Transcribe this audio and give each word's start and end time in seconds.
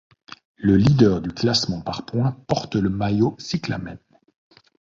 Le 0.57 0.77
leader 0.77 1.21
du 1.21 1.29
classement 1.29 1.79
par 1.81 2.07
points 2.07 2.31
porte 2.47 2.73
le 2.75 2.89
maillot 2.89 3.35
cyclamen. 3.37 3.99